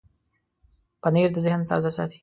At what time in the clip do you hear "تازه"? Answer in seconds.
1.69-1.91